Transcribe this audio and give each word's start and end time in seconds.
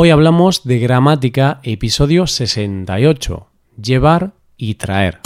Hoy 0.00 0.10
hablamos 0.10 0.62
de 0.62 0.78
gramática, 0.78 1.58
episodio 1.64 2.28
68, 2.28 3.48
llevar 3.82 4.30
y 4.56 4.76
traer. 4.76 5.18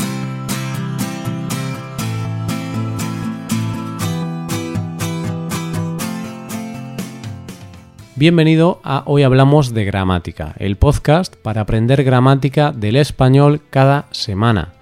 Bienvenido 8.17 8.81
a 8.83 9.03
Hoy 9.05 9.25
Hablamos 9.25 9.75
de 9.75 9.85
Gramática, 9.85 10.55
el 10.57 10.79
podcast 10.79 11.37
para 11.37 11.61
aprender 11.61 12.03
gramática 12.03 12.73
del 12.73 12.97
español 12.97 13.61
cada 13.69 14.07
semana. 14.11 14.73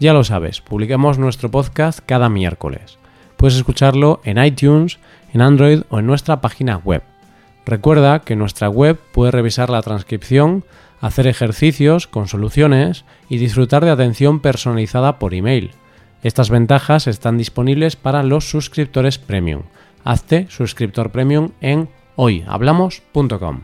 Ya 0.00 0.12
lo 0.12 0.24
sabes, 0.24 0.60
publicamos 0.60 1.20
nuestro 1.20 1.52
podcast 1.52 2.00
cada 2.04 2.28
miércoles. 2.28 2.98
Puedes 3.36 3.56
escucharlo 3.56 4.20
en 4.24 4.44
iTunes, 4.44 4.98
en 5.32 5.40
Android 5.40 5.82
o 5.88 6.00
en 6.00 6.06
nuestra 6.08 6.40
página 6.40 6.78
web. 6.78 7.04
Recuerda 7.66 8.20
que 8.20 8.36
nuestra 8.36 8.68
web 8.68 8.96
puedes 9.10 9.34
revisar 9.34 9.70
la 9.70 9.82
transcripción, 9.82 10.64
hacer 11.00 11.26
ejercicios 11.26 12.06
con 12.06 12.28
soluciones 12.28 13.04
y 13.28 13.38
disfrutar 13.38 13.84
de 13.84 13.90
atención 13.90 14.38
personalizada 14.38 15.18
por 15.18 15.34
email. 15.34 15.72
Estas 16.22 16.48
ventajas 16.48 17.08
están 17.08 17.36
disponibles 17.36 17.96
para 17.96 18.22
los 18.22 18.48
suscriptores 18.48 19.18
premium. 19.18 19.62
Hazte 20.04 20.46
suscriptor 20.48 21.10
premium 21.10 21.50
en 21.60 21.88
hoyhablamos.com. 22.14 23.62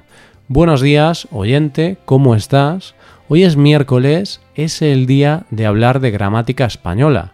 Buenos 0.49 0.81
días, 0.81 1.29
oyente, 1.31 1.97
¿cómo 2.05 2.35
estás? 2.35 2.97
Hoy 3.29 3.45
es 3.45 3.57
miércoles, 3.57 4.41
es 4.57 4.83
el 4.83 5.07
día 5.07 5.47
de 5.51 5.65
hablar 5.65 6.01
de 6.01 6.11
gramática 6.11 6.65
española. 6.65 7.33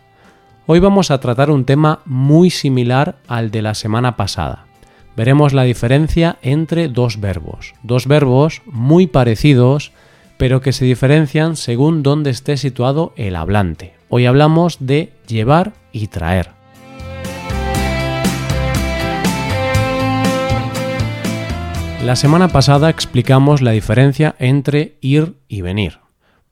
Hoy 0.67 0.81
vamos 0.81 1.11
a 1.11 1.19
tratar 1.19 1.51
un 1.51 1.65
tema 1.65 2.01
muy 2.05 2.51
similar 2.51 3.17
al 3.27 3.51
de 3.51 3.63
la 3.63 3.73
semana 3.73 4.17
pasada. 4.17 4.68
Veremos 5.19 5.53
la 5.53 5.65
diferencia 5.65 6.39
entre 6.43 6.87
dos 6.87 7.19
verbos, 7.19 7.75
dos 7.83 8.07
verbos 8.07 8.63
muy 8.67 9.09
parecidos, 9.09 9.91
pero 10.37 10.61
que 10.61 10.73
se 10.73 10.85
diferencian 10.85 11.57
según 11.57 12.05
dónde 12.05 12.31
esté 12.31 12.57
situado 12.57 13.15
el 13.17 13.35
hablante. 13.35 13.95
Hoy 14.11 14.27
hablamos 14.27 14.77
de 14.79 15.13
llevar 15.27 15.73
y 15.91 16.07
traer. 16.07 16.51
La 22.05 22.15
semana 22.15 22.47
pasada 22.47 22.89
explicamos 22.89 23.61
la 23.61 23.73
diferencia 23.73 24.37
entre 24.39 24.99
ir 25.01 25.35
y 25.49 25.63
venir, 25.63 25.99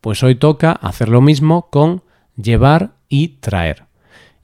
pues 0.00 0.24
hoy 0.24 0.34
toca 0.34 0.72
hacer 0.72 1.08
lo 1.08 1.20
mismo 1.20 1.70
con 1.70 2.02
llevar 2.34 2.94
y 3.08 3.28
traer. 3.38 3.84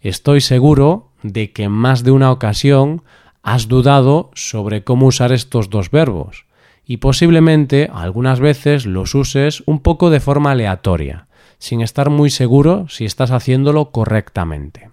Estoy 0.01 0.41
seguro 0.41 1.11
de 1.25 1.51
que 1.51 1.65
en 1.65 1.73
más 1.73 2.05
de 2.05 2.13
una 2.13 2.31
ocasión 2.31 3.03
has 3.43 3.69
dudado 3.69 4.31
sobre 4.35 4.85
cómo 4.85 5.07
usar 5.07 5.33
estos 5.33 5.71
dos 5.71 5.91
verbos 5.91 6.47
y 6.85 6.99
posiblemente 6.99 7.91
algunas 7.93 8.41
veces 8.41 8.87
los 8.87 9.15
uses 9.15 9.63
un 9.67 9.81
poco 9.81 10.11
de 10.11 10.21
forma 10.21 10.53
aleatoria, 10.53 11.27
sin 11.59 11.81
estar 11.81 12.11
muy 12.11 12.31
seguro 12.31 12.87
si 12.89 13.05
estás 13.05 13.31
haciéndolo 13.31 13.91
correctamente. 13.91 14.91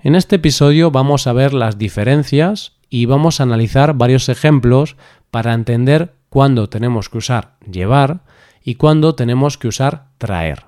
En 0.00 0.14
este 0.14 0.36
episodio 0.36 0.90
vamos 0.90 1.26
a 1.26 1.32
ver 1.32 1.52
las 1.52 1.76
diferencias 1.76 2.72
y 2.88 3.06
vamos 3.06 3.40
a 3.40 3.42
analizar 3.42 3.94
varios 3.94 4.28
ejemplos 4.28 4.96
para 5.30 5.52
entender 5.52 6.14
cuándo 6.30 6.68
tenemos 6.68 7.08
que 7.08 7.18
usar 7.18 7.56
llevar 7.70 8.20
y 8.62 8.76
cuándo 8.76 9.14
tenemos 9.14 9.58
que 9.58 9.68
usar 9.68 10.08
traer. 10.18 10.64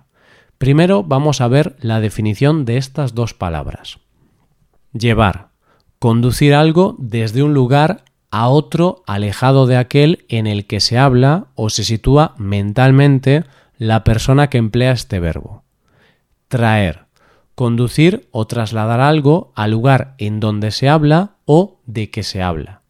Primero 0.58 1.02
vamos 1.02 1.40
a 1.40 1.48
ver 1.48 1.76
la 1.80 2.00
definición 2.00 2.64
de 2.64 2.76
estas 2.76 3.14
dos 3.14 3.34
palabras. 3.34 3.98
Llevar. 4.92 5.49
Conducir 6.00 6.54
algo 6.54 6.96
desde 6.98 7.42
un 7.42 7.52
lugar 7.52 8.04
a 8.30 8.48
otro 8.48 9.02
alejado 9.06 9.66
de 9.66 9.76
aquel 9.76 10.24
en 10.30 10.46
el 10.46 10.66
que 10.66 10.80
se 10.80 10.96
habla 10.96 11.48
o 11.56 11.68
se 11.68 11.84
sitúa 11.84 12.34
mentalmente 12.38 13.44
la 13.76 14.02
persona 14.02 14.48
que 14.48 14.56
emplea 14.56 14.92
este 14.92 15.20
verbo. 15.20 15.62
Traer. 16.48 17.00
Conducir 17.54 18.28
o 18.30 18.46
trasladar 18.46 19.00
algo 19.00 19.52
al 19.54 19.72
lugar 19.72 20.14
en 20.16 20.40
donde 20.40 20.70
se 20.70 20.88
habla 20.88 21.32
o 21.44 21.80
de 21.84 22.08
que 22.08 22.22
se 22.22 22.40
habla. 22.40 22.80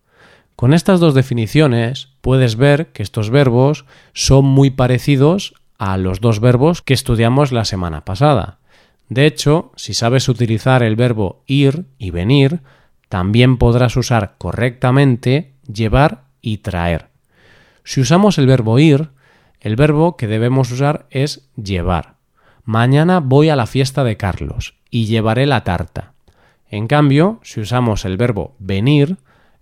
Con 0.55 0.73
estas 0.73 1.01
dos 1.01 1.13
definiciones 1.13 2.11
puedes 2.21 2.55
ver 2.55 2.93
que 2.93 3.03
estos 3.03 3.29
verbos 3.29 3.87
son 4.13 4.45
muy 4.45 4.71
parecidos 4.71 5.55
a 5.79 5.97
los 5.97 6.21
dos 6.21 6.39
verbos 6.39 6.81
que 6.81 6.95
estudiamos 6.95 7.51
la 7.51 7.65
semana 7.65 8.05
pasada. 8.05 8.61
De 9.09 9.27
hecho, 9.27 9.73
si 9.75 9.95
sabes 9.95 10.29
utilizar 10.29 10.85
el 10.85 10.95
verbo 10.95 11.43
ir 11.49 11.87
y 11.99 12.13
venir, 12.13 12.61
también 13.11 13.57
podrás 13.57 13.97
usar 13.97 14.37
correctamente 14.39 15.53
llevar 15.67 16.27
y 16.41 16.59
traer. 16.59 17.09
Si 17.83 18.01
usamos 18.01 18.39
el 18.39 18.47
verbo 18.47 18.79
ir, 18.79 19.09
el 19.59 19.75
verbo 19.75 20.17
que 20.17 20.29
debemos 20.29 20.71
usar 20.71 21.07
es 21.11 21.51
llevar. 21.57 22.15
Mañana 22.65 23.19
voy 23.19 23.49
a 23.49 23.57
la 23.57 23.67
fiesta 23.67 24.05
de 24.05 24.17
Carlos 24.17 24.77
y 24.91 25.07
llevaré 25.07 25.47
la 25.47 25.65
tarta. 25.65 26.13
En 26.69 26.87
cambio, 26.87 27.41
si 27.43 27.61
usamos 27.61 28.05
el 28.05 28.17
verbo 28.17 28.55
venir, 28.61 29.17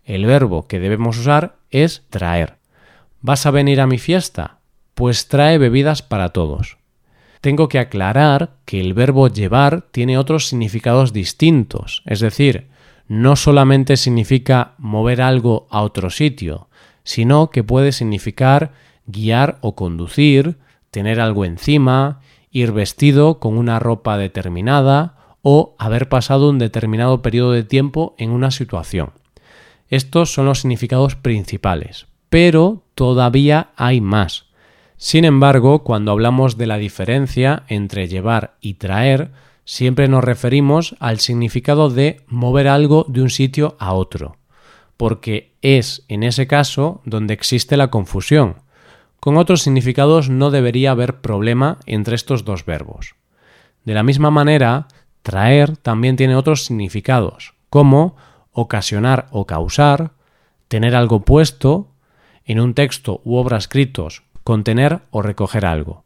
el 0.05 0.27
verbo 0.27 0.69
que 0.69 0.79
debemos 0.79 1.17
usar 1.17 1.57
es 1.71 2.05
traer. 2.11 2.57
¿Vas 3.23 3.47
a 3.47 3.51
venir 3.51 3.81
a 3.81 3.87
mi 3.87 3.97
fiesta? 3.97 4.59
Pues 4.95 5.29
trae 5.29 5.57
bebidas 5.57 6.03
para 6.03 6.35
todos. 6.35 6.77
Tengo 7.41 7.69
que 7.69 7.79
aclarar 7.79 8.57
que 8.67 8.79
el 8.79 8.93
verbo 8.93 9.29
llevar 9.29 9.87
tiene 9.91 10.19
otros 10.19 10.49
significados 10.49 11.15
distintos, 11.15 12.03
es 12.05 12.21
decir, 12.21 12.69
no 13.09 13.37
solamente 13.37 13.97
significa 13.97 14.75
mover 14.79 15.23
algo 15.23 15.67
a 15.71 15.83
otro 15.83 16.11
sitio, 16.11 16.69
sino 17.05 17.51
que 17.51 17.65
puede 17.65 17.93
significar 17.93 18.73
guiar 19.07 19.59
o 19.63 19.75
conducir, 19.75 20.59
tener 20.91 21.21
algo 21.21 21.45
encima, 21.47 22.21
ir 22.51 22.73
vestido 22.73 23.41
con 23.41 23.57
una 23.57 23.79
ropa 23.79 24.19
determinada 24.19 25.17
o 25.43 25.75
haber 25.79 26.09
pasado 26.09 26.51
un 26.51 26.59
determinado 26.59 27.23
periodo 27.23 27.53
de 27.53 27.65
tiempo 27.65 28.15
en 28.19 28.31
una 28.31 28.51
situación. 28.51 29.13
Estos 29.89 30.33
son 30.33 30.45
los 30.45 30.61
significados 30.61 31.17
principales, 31.17 32.07
pero 32.29 32.85
todavía 32.95 33.71
hay 33.77 34.03
más. 34.03 34.47
Sin 34.99 35.25
embargo, 35.25 35.85
cuando 35.85 36.11
hablamos 36.13 36.59
de 36.59 36.67
la 36.67 36.77
diferencia 36.77 37.63
entre 37.69 38.09
llevar 38.09 38.57
y 38.61 38.75
traer, 38.75 39.31
siempre 39.69 40.09
nos 40.09 40.25
referimos 40.25 40.97
al 40.99 41.21
significado 41.21 41.91
de 41.91 42.23
mover 42.27 42.69
algo 42.69 43.05
de 43.07 43.21
un 43.21 43.29
sitio 43.29 43.77
a 43.79 43.93
otro, 43.93 44.39
porque 44.97 45.53
es 45.61 46.07
en 46.09 46.23
ese 46.23 46.47
caso 46.47 47.03
donde 47.05 47.35
existe 47.35 47.77
la 47.77 47.91
confusión. 47.91 48.63
Con 49.21 49.37
otros 49.37 49.61
significados 49.61 50.31
no 50.31 50.51
debería 50.51 50.93
haber 50.93 51.21
problema 51.21 51.77
entre 51.85 52.15
estos 52.15 52.47
dos 52.47 52.65
verbos. 52.65 53.15
De 53.85 53.93
la 53.93 54.03
misma 54.03 54.31
manera, 54.31 54.89
traer 55.21 55.77
también 55.77 56.17
tiene 56.17 56.35
otros 56.35 56.65
significados, 56.65 57.53
como 57.69 58.17
ocasionar 58.53 59.27
o 59.33 59.47
causar, 59.47 60.13
tener 60.69 60.97
algo 60.97 61.27
puesto, 61.27 61.89
en 62.47 62.59
un 62.59 62.73
texto 62.73 63.21
u 63.23 63.37
obra 63.37 63.59
escritos, 63.59 64.23
contener 64.45 65.01
o 65.11 65.21
recoger 65.21 65.67
algo. 65.67 66.05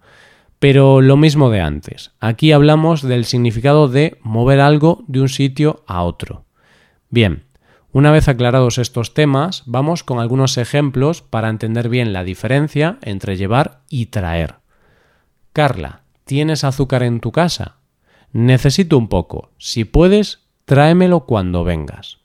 Pero 0.63 1.01
lo 1.01 1.17
mismo 1.17 1.51
de 1.51 1.61
antes. 1.61 2.13
Aquí 2.21 2.53
hablamos 2.53 3.03
del 3.03 3.25
significado 3.25 3.89
de 3.89 4.21
mover 4.23 4.61
algo 4.61 5.03
de 5.09 5.21
un 5.21 5.29
sitio 5.29 5.83
a 5.89 6.05
otro. 6.05 6.45
Bien, 7.11 7.47
una 7.91 8.13
vez 8.13 8.29
aclarados 8.29 8.79
estos 8.79 9.13
temas, 9.13 9.65
vamos 9.67 10.05
con 10.05 10.21
algunos 10.21 10.59
ejemplos 10.59 11.21
para 11.21 11.49
entender 11.49 11.89
bien 11.89 12.13
la 12.13 12.23
diferencia 12.23 12.99
entre 13.03 13.37
llevar 13.37 13.81
y 13.89 14.07
traer. 14.07 14.55
Carla, 15.53 16.03
¿tienes 16.27 16.63
azúcar 16.63 17.03
en 17.03 17.19
tu 17.19 17.33
casa? 17.33 17.79
Necesito 18.31 18.97
un 18.97 19.09
poco. 19.09 19.51
Si 19.59 19.85
puedes, 19.85 20.45
tráemelo 20.65 21.27
cuando 21.27 21.65
vengas. 21.65 22.19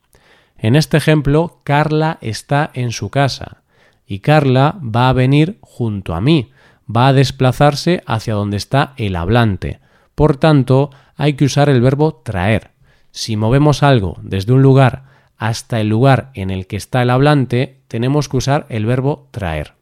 En 0.59 0.75
este 0.75 0.97
ejemplo, 0.97 1.61
Carla 1.63 2.19
está 2.21 2.69
en 2.75 2.91
su 2.91 3.09
casa 3.09 3.63
y 4.05 4.19
Carla 4.19 4.79
va 4.79 5.09
a 5.09 5.13
venir 5.13 5.57
junto 5.61 6.13
a 6.13 6.21
mí, 6.21 6.51
va 6.93 7.07
a 7.07 7.13
desplazarse 7.13 8.03
hacia 8.05 8.33
donde 8.33 8.57
está 8.57 8.93
el 8.97 9.15
hablante. 9.15 9.79
Por 10.15 10.37
tanto, 10.37 10.89
hay 11.15 11.33
que 11.33 11.45
usar 11.45 11.69
el 11.69 11.81
verbo 11.81 12.15
traer. 12.23 12.71
Si 13.11 13.35
movemos 13.35 13.83
algo 13.83 14.17
desde 14.21 14.53
un 14.53 14.61
lugar 14.61 15.03
hasta 15.37 15.79
el 15.79 15.89
lugar 15.89 16.31
en 16.33 16.49
el 16.49 16.67
que 16.67 16.77
está 16.77 17.01
el 17.01 17.09
hablante, 17.09 17.81
tenemos 17.87 18.29
que 18.29 18.37
usar 18.37 18.65
el 18.69 18.85
verbo 18.85 19.27
traer. 19.31 19.73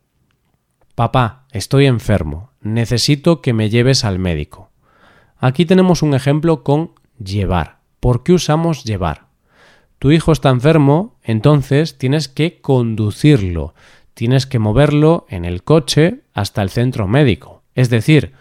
Papá, 0.96 1.46
estoy 1.52 1.86
enfermo, 1.86 2.52
necesito 2.62 3.42
que 3.42 3.54
me 3.54 3.70
lleves 3.70 4.06
al 4.06 4.20
médico. 4.20 4.70
Aquí 5.38 5.66
tenemos 5.66 6.02
un 6.02 6.14
ejemplo 6.14 6.64
con 6.64 6.92
llevar. 7.18 7.80
¿Por 8.00 8.24
qué 8.24 8.34
usamos 8.34 8.84
llevar? 8.84 9.26
tu 10.00 10.12
hijo 10.12 10.32
está 10.32 10.50
enfermo, 10.50 11.16
entonces 11.24 11.98
tienes 11.98 12.28
que 12.28 12.62
conducirlo, 12.62 13.74
tienes 14.16 14.48
que 14.48 14.58
moverlo 14.58 15.28
en 15.30 15.46
el 15.46 15.64
coche 15.64 16.22
hasta 16.34 16.64
el 16.64 16.72
centro 16.72 17.08
médico. 17.08 17.62
Es 17.76 17.92
decir, 17.92 18.34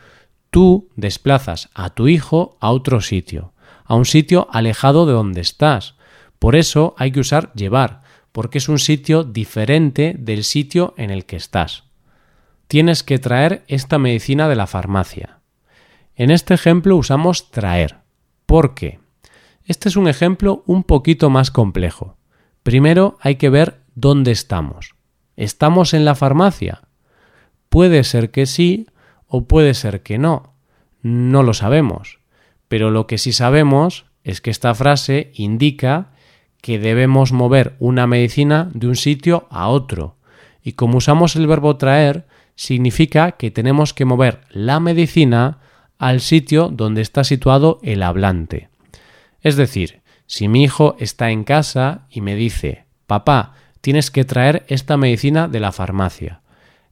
tú 0.50 0.88
desplazas 0.96 1.68
a 1.74 1.90
tu 1.90 2.08
hijo 2.08 2.56
a 2.60 2.70
otro 2.70 3.02
sitio, 3.02 3.52
a 3.84 3.96
un 3.96 4.06
sitio 4.06 4.48
alejado 4.50 5.04
de 5.04 5.12
donde 5.12 5.42
estás. 5.42 5.96
Por 6.38 6.56
eso 6.56 6.94
hay 6.96 7.10
que 7.12 7.20
usar 7.20 7.52
llevar, 7.54 8.02
porque 8.32 8.58
es 8.58 8.68
un 8.68 8.78
sitio 8.78 9.24
diferente 9.24 10.14
del 10.18 10.44
sitio 10.44 10.94
en 10.96 11.10
el 11.10 11.26
que 11.26 11.36
estás. 11.36 11.84
tienes 12.66 13.02
que 13.02 13.18
traer 13.18 13.62
esta 13.68 13.98
medicina 13.98 14.48
de 14.48 14.56
la 14.56 14.66
farmacia. 14.66 15.40
En 16.16 16.30
este 16.30 16.54
ejemplo 16.54 16.96
usamos 16.96 17.50
traer. 17.50 17.98
¿Por 18.46 18.74
qué? 18.74 19.00
Este 19.64 19.88
es 19.88 19.96
un 19.96 20.08
ejemplo 20.08 20.62
un 20.66 20.82
poquito 20.82 21.30
más 21.30 21.50
complejo. 21.50 22.16
Primero 22.62 23.18
hay 23.20 23.36
que 23.36 23.50
ver 23.50 23.82
dónde 23.94 24.30
estamos. 24.30 24.93
¿Estamos 25.36 25.94
en 25.94 26.04
la 26.04 26.14
farmacia? 26.14 26.82
Puede 27.68 28.04
ser 28.04 28.30
que 28.30 28.46
sí 28.46 28.86
o 29.26 29.44
puede 29.44 29.74
ser 29.74 30.02
que 30.02 30.18
no. 30.18 30.54
No 31.02 31.42
lo 31.42 31.54
sabemos. 31.54 32.18
Pero 32.68 32.90
lo 32.90 33.06
que 33.06 33.18
sí 33.18 33.32
sabemos 33.32 34.06
es 34.22 34.40
que 34.40 34.50
esta 34.50 34.74
frase 34.74 35.32
indica 35.34 36.12
que 36.60 36.78
debemos 36.78 37.32
mover 37.32 37.76
una 37.78 38.06
medicina 38.06 38.70
de 38.72 38.86
un 38.86 38.96
sitio 38.96 39.46
a 39.50 39.68
otro. 39.68 40.16
Y 40.62 40.72
como 40.72 40.98
usamos 40.98 41.36
el 41.36 41.46
verbo 41.46 41.76
traer, 41.76 42.26
significa 42.54 43.32
que 43.32 43.50
tenemos 43.50 43.92
que 43.92 44.06
mover 44.06 44.40
la 44.50 44.80
medicina 44.80 45.58
al 45.98 46.20
sitio 46.20 46.70
donde 46.72 47.02
está 47.02 47.22
situado 47.22 47.80
el 47.82 48.02
hablante. 48.02 48.70
Es 49.42 49.56
decir, 49.56 50.00
si 50.26 50.48
mi 50.48 50.62
hijo 50.62 50.96
está 50.98 51.30
en 51.30 51.44
casa 51.44 52.06
y 52.08 52.22
me 52.22 52.34
dice, 52.34 52.86
papá, 53.06 53.54
tienes 53.84 54.10
que 54.10 54.24
traer 54.24 54.64
esta 54.68 54.96
medicina 54.96 55.46
de 55.46 55.60
la 55.60 55.70
farmacia. 55.70 56.40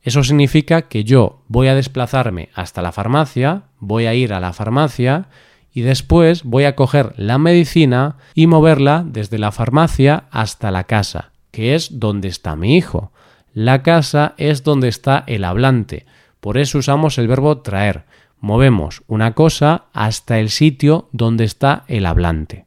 Eso 0.03 0.23
significa 0.23 0.83
que 0.83 1.05
yo 1.05 1.41
voy 1.49 1.69
a 1.69 1.75
desplazarme 1.75 2.50
hasta 2.55 2.83
la 2.83 2.93
farmacia, 2.93 3.62
voy 3.79 4.05
a 4.05 4.12
ir 4.12 4.35
a 4.35 4.41
la 4.41 4.53
farmacia 4.53 5.29
y 5.73 5.81
después 5.81 6.44
voy 6.44 6.65
a 6.65 6.77
coger 6.77 7.15
la 7.17 7.39
medicina 7.39 8.17
y 8.35 8.47
moverla 8.47 9.06
desde 9.06 9.39
la 9.39 9.53
farmacia 9.53 10.25
hasta 10.31 10.71
la 10.71 10.85
casa, 10.85 11.31
que 11.50 11.75
es 11.75 11.99
donde 11.99 12.29
está 12.29 12.56
mi 12.56 12.77
hijo. 12.77 13.11
La 13.55 13.83
casa 13.83 14.35
es 14.37 14.62
donde 14.62 14.88
está 14.88 15.25
el 15.27 15.45
hablante. 15.45 16.05
Por 16.41 16.59
eso 16.59 16.77
usamos 16.77 17.17
el 17.17 17.27
verbo 17.27 17.62
traer. 17.62 18.05
Movemos 18.38 19.03
una 19.06 19.33
cosa 19.33 19.85
hasta 19.95 20.38
el 20.38 20.50
sitio 20.50 21.09
donde 21.12 21.45
está 21.45 21.85
el 21.88 22.05
hablante. 22.05 22.67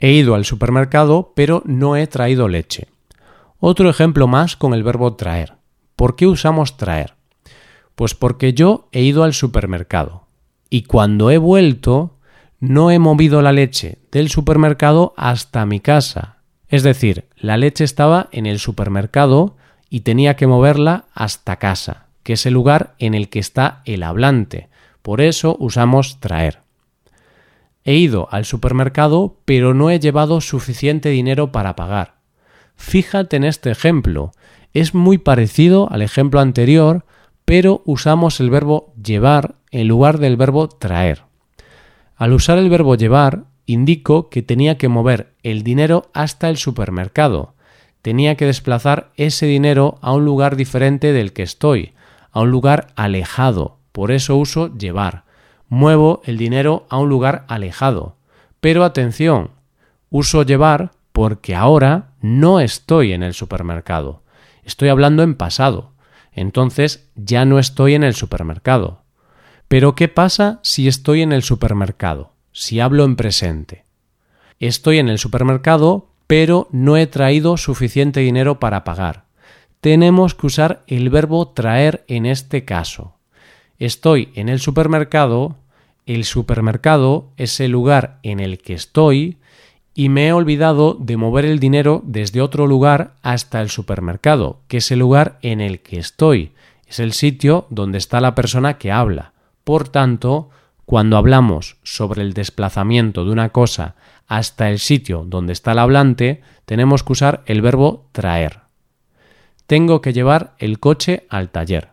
He 0.00 0.12
ido 0.12 0.34
al 0.34 0.46
supermercado 0.46 1.34
pero 1.36 1.62
no 1.66 1.96
he 1.96 2.06
traído 2.06 2.48
leche. 2.48 2.93
Otro 3.66 3.88
ejemplo 3.88 4.26
más 4.26 4.56
con 4.56 4.74
el 4.74 4.82
verbo 4.82 5.14
traer. 5.14 5.54
¿Por 5.96 6.16
qué 6.16 6.26
usamos 6.26 6.76
traer? 6.76 7.14
Pues 7.94 8.14
porque 8.14 8.52
yo 8.52 8.90
he 8.92 9.00
ido 9.00 9.24
al 9.24 9.32
supermercado 9.32 10.26
y 10.68 10.82
cuando 10.82 11.30
he 11.30 11.38
vuelto 11.38 12.18
no 12.60 12.90
he 12.90 12.98
movido 12.98 13.40
la 13.40 13.52
leche 13.52 14.00
del 14.12 14.28
supermercado 14.28 15.14
hasta 15.16 15.64
mi 15.64 15.80
casa. 15.80 16.42
Es 16.68 16.82
decir, 16.82 17.24
la 17.38 17.56
leche 17.56 17.84
estaba 17.84 18.28
en 18.32 18.44
el 18.44 18.58
supermercado 18.58 19.56
y 19.88 20.00
tenía 20.00 20.36
que 20.36 20.46
moverla 20.46 21.06
hasta 21.14 21.56
casa, 21.56 22.08
que 22.22 22.34
es 22.34 22.44
el 22.44 22.52
lugar 22.52 22.94
en 22.98 23.14
el 23.14 23.30
que 23.30 23.38
está 23.38 23.80
el 23.86 24.02
hablante. 24.02 24.68
Por 25.00 25.22
eso 25.22 25.56
usamos 25.58 26.20
traer. 26.20 26.58
He 27.82 27.94
ido 27.94 28.28
al 28.30 28.44
supermercado 28.44 29.38
pero 29.46 29.72
no 29.72 29.88
he 29.88 30.00
llevado 30.00 30.42
suficiente 30.42 31.08
dinero 31.08 31.50
para 31.50 31.74
pagar. 31.74 32.13
Fíjate 32.76 33.36
en 33.36 33.44
este 33.44 33.70
ejemplo. 33.70 34.32
Es 34.72 34.94
muy 34.94 35.18
parecido 35.18 35.88
al 35.90 36.02
ejemplo 36.02 36.40
anterior, 36.40 37.04
pero 37.44 37.82
usamos 37.84 38.40
el 38.40 38.50
verbo 38.50 38.92
llevar 39.02 39.56
en 39.70 39.88
lugar 39.88 40.18
del 40.18 40.36
verbo 40.36 40.68
traer. 40.68 41.22
Al 42.16 42.32
usar 42.32 42.58
el 42.58 42.70
verbo 42.70 42.94
llevar, 42.94 43.44
indico 43.66 44.28
que 44.30 44.42
tenía 44.42 44.78
que 44.78 44.88
mover 44.88 45.34
el 45.42 45.62
dinero 45.62 46.10
hasta 46.12 46.48
el 46.48 46.56
supermercado, 46.56 47.54
tenía 48.04 48.36
que 48.36 48.44
desplazar 48.44 49.12
ese 49.16 49.46
dinero 49.46 49.98
a 50.02 50.12
un 50.12 50.26
lugar 50.26 50.56
diferente 50.56 51.12
del 51.12 51.32
que 51.32 51.42
estoy, 51.42 51.94
a 52.32 52.42
un 52.42 52.50
lugar 52.50 52.88
alejado. 52.96 53.78
Por 53.92 54.10
eso 54.10 54.36
uso 54.36 54.76
llevar. 54.76 55.24
Muevo 55.70 56.20
el 56.24 56.36
dinero 56.36 56.84
a 56.90 56.98
un 56.98 57.08
lugar 57.08 57.46
alejado. 57.48 58.16
Pero 58.60 58.84
atención, 58.84 59.52
uso 60.10 60.42
llevar 60.42 60.90
porque 61.14 61.54
ahora 61.54 62.10
no 62.20 62.58
estoy 62.58 63.12
en 63.12 63.22
el 63.22 63.32
supermercado. 63.32 64.24
Estoy 64.64 64.88
hablando 64.88 65.22
en 65.22 65.36
pasado. 65.36 65.92
Entonces 66.32 67.08
ya 67.14 67.44
no 67.44 67.58
estoy 67.58 67.94
en 67.94 68.02
el 68.02 68.14
supermercado. 68.14 69.04
Pero 69.68 69.94
¿qué 69.94 70.08
pasa 70.08 70.58
si 70.62 70.88
estoy 70.88 71.22
en 71.22 71.32
el 71.32 71.44
supermercado? 71.44 72.32
Si 72.50 72.80
hablo 72.80 73.04
en 73.04 73.14
presente. 73.14 73.84
Estoy 74.58 74.98
en 74.98 75.08
el 75.08 75.18
supermercado 75.18 76.08
pero 76.26 76.68
no 76.72 76.96
he 76.96 77.06
traído 77.06 77.56
suficiente 77.56 78.20
dinero 78.20 78.58
para 78.58 78.84
pagar. 78.84 79.26
Tenemos 79.80 80.34
que 80.34 80.46
usar 80.46 80.82
el 80.86 81.10
verbo 81.10 81.48
traer 81.48 82.04
en 82.08 82.26
este 82.26 82.64
caso. 82.64 83.14
Estoy 83.78 84.30
en 84.34 84.48
el 84.48 84.58
supermercado, 84.60 85.58
el 86.06 86.24
supermercado 86.24 87.30
es 87.36 87.60
el 87.60 87.72
lugar 87.72 88.18
en 88.22 88.40
el 88.40 88.58
que 88.58 88.72
estoy 88.74 89.38
y 89.94 90.08
me 90.08 90.26
he 90.26 90.32
olvidado 90.32 90.94
de 90.94 91.16
mover 91.16 91.44
el 91.44 91.60
dinero 91.60 92.02
desde 92.04 92.40
otro 92.40 92.66
lugar 92.66 93.14
hasta 93.22 93.60
el 93.60 93.70
supermercado, 93.70 94.60
que 94.66 94.78
es 94.78 94.90
el 94.90 94.98
lugar 94.98 95.38
en 95.42 95.60
el 95.60 95.80
que 95.80 95.98
estoy, 95.98 96.52
es 96.86 96.98
el 96.98 97.12
sitio 97.12 97.66
donde 97.70 97.98
está 97.98 98.20
la 98.20 98.34
persona 98.34 98.76
que 98.78 98.90
habla. 98.90 99.32
Por 99.62 99.88
tanto, 99.88 100.50
cuando 100.84 101.16
hablamos 101.16 101.76
sobre 101.82 102.22
el 102.22 102.34
desplazamiento 102.34 103.24
de 103.24 103.30
una 103.30 103.50
cosa 103.50 103.94
hasta 104.26 104.70
el 104.70 104.78
sitio 104.78 105.24
donde 105.26 105.52
está 105.52 105.72
el 105.72 105.78
hablante, 105.78 106.42
tenemos 106.66 107.02
que 107.02 107.12
usar 107.12 107.42
el 107.46 107.62
verbo 107.62 108.06
traer. 108.12 108.60
Tengo 109.66 110.00
que 110.00 110.12
llevar 110.12 110.54
el 110.58 110.78
coche 110.78 111.26
al 111.30 111.50
taller. 111.50 111.88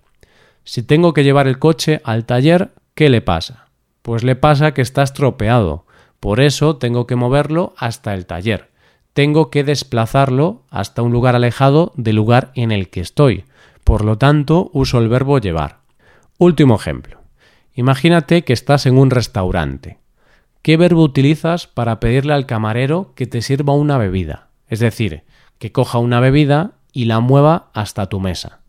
Si 0.64 0.84
tengo 0.84 1.14
que 1.14 1.24
llevar 1.24 1.48
el 1.48 1.60
coche 1.60 2.02
al 2.04 2.26
taller, 2.26 2.72
¿qué 2.96 3.10
le 3.10 3.22
pasa? 3.22 3.68
Pues 4.02 4.24
le 4.24 4.36
pasa 4.36 4.74
que 4.74 4.82
está 4.82 5.04
estropeado. 5.04 5.86
Por 6.22 6.40
eso 6.40 6.78
tengo 6.78 7.08
que 7.08 7.16
moverlo 7.16 7.74
hasta 7.78 8.14
el 8.14 8.28
taller. 8.28 8.70
Tengo 9.14 9.50
que 9.50 9.64
desplazarlo 9.64 10.62
hasta 10.70 11.02
un 11.02 11.12
lugar 11.12 11.36
alejado 11.36 11.92
del 11.96 12.16
lugar 12.16 12.52
en 12.54 12.72
el 12.72 12.90
que 12.90 13.02
estoy. 13.02 13.44
Por 13.84 14.06
lo 14.06 14.20
tanto, 14.20 14.70
uso 14.72 15.00
el 15.00 15.10
verbo 15.10 15.40
llevar. 15.40 15.80
Último 16.38 16.76
ejemplo. 16.76 17.20
Imagínate 17.74 18.44
que 18.44 18.54
estás 18.54 18.86
en 18.86 19.00
un 19.00 19.10
restaurante. 19.10 19.98
¿Qué 20.62 20.78
verbo 20.78 21.02
utilizas 21.02 21.66
para 21.66 22.00
pedirle 22.00 22.34
al 22.34 22.46
camarero 22.46 23.14
que 23.16 23.26
te 23.26 23.42
sirva 23.42 23.74
una 23.74 23.98
bebida? 23.98 24.50
Es 24.68 24.80
decir, 24.80 25.24
que 25.58 25.72
coja 25.72 25.98
una 25.98 26.20
bebida 26.20 26.74
y 26.94 27.06
la 27.06 27.20
mueva 27.20 27.72
hasta 27.74 28.10
tu 28.10 28.20
mesa. 28.20 28.60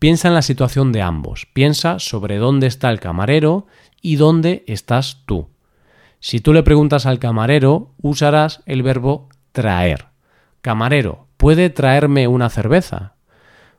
Piensa 0.00 0.26
en 0.26 0.34
la 0.34 0.42
situación 0.42 0.90
de 0.90 1.02
ambos. 1.02 1.46
Piensa 1.52 2.00
sobre 2.00 2.38
dónde 2.38 2.66
está 2.66 2.90
el 2.90 2.98
camarero 2.98 3.68
y 4.02 4.16
dónde 4.16 4.64
estás 4.66 5.22
tú. 5.24 5.50
Si 6.20 6.40
tú 6.40 6.52
le 6.52 6.62
preguntas 6.62 7.06
al 7.06 7.18
camarero, 7.18 7.94
usarás 8.00 8.62
el 8.66 8.82
verbo 8.82 9.28
traer. 9.52 10.06
Camarero, 10.60 11.26
¿puede 11.36 11.70
traerme 11.70 12.26
una 12.26 12.48
cerveza? 12.48 13.14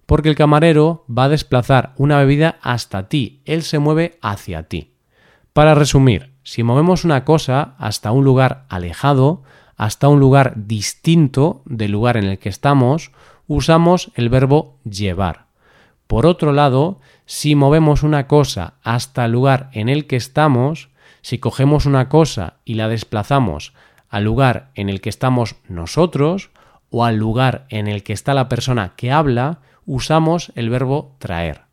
Porque 0.06 0.30
el 0.30 0.36
camarero 0.36 1.06
va 1.10 1.26
a 1.26 1.30
desplazar 1.30 1.94
una 1.98 2.18
bebida 2.20 2.60
hasta 2.62 3.10
ti, 3.10 3.42
él 3.46 3.64
se 3.64 3.80
mueve 3.80 4.18
hacia 4.22 4.64
ti. 4.64 4.94
Para 5.52 5.76
resumir, 5.76 6.34
si 6.44 6.64
movemos 6.64 7.04
una 7.04 7.26
cosa 7.26 7.76
hasta 7.78 8.12
un 8.12 8.24
lugar 8.24 8.66
alejado, 8.70 9.44
hasta 9.76 10.08
un 10.08 10.20
lugar 10.20 10.54
distinto 10.56 11.62
del 11.66 11.92
lugar 11.92 12.16
en 12.16 12.26
el 12.26 12.40
que 12.40 12.50
estamos, 12.50 13.12
usamos 13.48 14.12
el 14.16 14.30
verbo 14.30 14.78
llevar. 14.84 15.48
Por 16.08 16.26
otro 16.26 16.54
lado, 16.54 17.00
si 17.26 17.56
movemos 17.56 18.04
una 18.04 18.28
cosa 18.28 18.76
hasta 18.82 19.26
el 19.26 19.34
lugar 19.34 19.70
en 19.74 19.90
el 19.90 20.08
que 20.08 20.16
estamos, 20.16 20.90
si 21.28 21.40
cogemos 21.40 21.86
una 21.86 22.08
cosa 22.08 22.54
y 22.64 22.76
la 22.76 22.88
desplazamos 22.88 23.74
al 24.08 24.24
lugar 24.24 24.72
en 24.76 24.88
el 24.88 25.02
que 25.02 25.10
estamos 25.10 25.58
nosotros 25.68 26.52
o 26.90 27.04
al 27.04 27.18
lugar 27.18 27.66
en 27.68 27.90
el 27.90 28.02
que 28.04 28.14
está 28.14 28.34
la 28.34 28.48
persona 28.48 28.94
que 28.96 29.12
habla, 29.12 29.60
usamos 29.86 30.54
el 30.56 30.70
verbo 30.70 31.18
traer. 31.20 31.64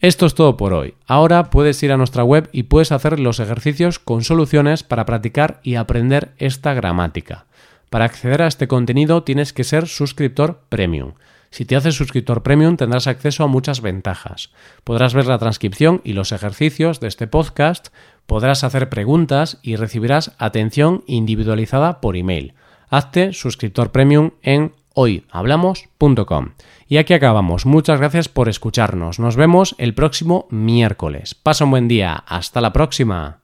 Esto 0.00 0.26
es 0.26 0.34
todo 0.34 0.56
por 0.56 0.72
hoy. 0.72 0.94
Ahora 1.06 1.48
puedes 1.48 1.80
ir 1.84 1.92
a 1.92 1.96
nuestra 1.96 2.24
web 2.24 2.50
y 2.50 2.64
puedes 2.64 2.90
hacer 2.90 3.20
los 3.20 3.38
ejercicios 3.38 4.00
con 4.00 4.24
soluciones 4.24 4.82
para 4.82 5.06
practicar 5.06 5.60
y 5.62 5.76
aprender 5.76 6.32
esta 6.38 6.74
gramática. 6.74 7.46
Para 7.88 8.06
acceder 8.06 8.42
a 8.42 8.48
este 8.48 8.66
contenido 8.66 9.22
tienes 9.22 9.52
que 9.52 9.62
ser 9.62 9.86
suscriptor 9.86 10.64
premium. 10.68 11.12
Si 11.52 11.66
te 11.66 11.76
haces 11.76 11.94
suscriptor 11.94 12.42
premium 12.42 12.78
tendrás 12.78 13.06
acceso 13.06 13.44
a 13.44 13.46
muchas 13.46 13.82
ventajas. 13.82 14.50
Podrás 14.84 15.12
ver 15.12 15.26
la 15.26 15.38
transcripción 15.38 16.00
y 16.02 16.14
los 16.14 16.32
ejercicios 16.32 16.98
de 16.98 17.08
este 17.08 17.26
podcast, 17.26 17.88
podrás 18.32 18.64
hacer 18.64 18.88
preguntas 18.88 19.58
y 19.60 19.76
recibirás 19.76 20.32
atención 20.38 21.04
individualizada 21.06 22.00
por 22.00 22.16
email. 22.16 22.54
Hazte 22.88 23.34
suscriptor 23.34 23.92
premium 23.92 24.30
en 24.40 24.72
hoyhablamos.com. 24.94 26.52
Y 26.88 26.96
aquí 26.96 27.12
acabamos. 27.12 27.66
Muchas 27.66 27.98
gracias 27.98 28.30
por 28.30 28.48
escucharnos. 28.48 29.18
Nos 29.18 29.36
vemos 29.36 29.74
el 29.76 29.92
próximo 29.92 30.46
miércoles. 30.48 31.34
Pasa 31.34 31.64
un 31.64 31.72
buen 31.72 31.88
día. 31.88 32.24
Hasta 32.26 32.62
la 32.62 32.72
próxima. 32.72 33.41